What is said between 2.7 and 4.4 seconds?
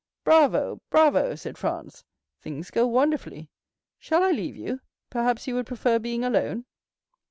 go wonderfully. Shall I